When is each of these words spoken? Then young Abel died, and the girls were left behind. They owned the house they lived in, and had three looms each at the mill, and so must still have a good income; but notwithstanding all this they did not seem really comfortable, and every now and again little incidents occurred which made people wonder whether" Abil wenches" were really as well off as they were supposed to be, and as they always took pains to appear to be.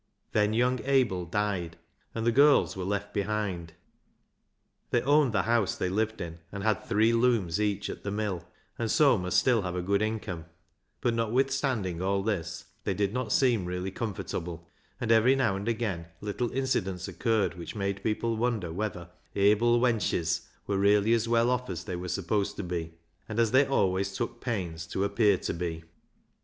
Then 0.31 0.53
young 0.53 0.79
Abel 0.83 1.25
died, 1.27 1.77
and 2.15 2.25
the 2.25 2.31
girls 2.31 2.75
were 2.75 2.83
left 2.83 3.13
behind. 3.13 3.73
They 4.89 5.03
owned 5.03 5.31
the 5.31 5.43
house 5.43 5.75
they 5.75 5.89
lived 5.89 6.21
in, 6.21 6.39
and 6.51 6.63
had 6.63 6.83
three 6.83 7.13
looms 7.13 7.61
each 7.61 7.87
at 7.87 8.03
the 8.03 8.09
mill, 8.09 8.43
and 8.79 8.89
so 8.89 9.15
must 9.15 9.37
still 9.37 9.61
have 9.61 9.75
a 9.75 9.81
good 9.83 10.01
income; 10.01 10.45
but 11.01 11.13
notwithstanding 11.13 12.01
all 12.01 12.23
this 12.23 12.65
they 12.83 12.95
did 12.95 13.13
not 13.13 13.31
seem 13.31 13.65
really 13.65 13.91
comfortable, 13.91 14.67
and 14.99 15.11
every 15.11 15.35
now 15.35 15.55
and 15.55 15.67
again 15.67 16.07
little 16.19 16.51
incidents 16.51 17.07
occurred 17.07 17.53
which 17.53 17.75
made 17.75 18.01
people 18.01 18.35
wonder 18.35 18.73
whether" 18.73 19.07
Abil 19.35 19.79
wenches" 19.79 20.47
were 20.65 20.79
really 20.79 21.13
as 21.13 21.29
well 21.29 21.51
off 21.51 21.69
as 21.69 21.83
they 21.83 21.95
were 21.95 22.09
supposed 22.09 22.55
to 22.55 22.63
be, 22.63 22.95
and 23.29 23.39
as 23.39 23.51
they 23.51 23.67
always 23.67 24.15
took 24.15 24.41
pains 24.41 24.87
to 24.87 25.03
appear 25.03 25.37
to 25.37 25.53
be. 25.53 25.83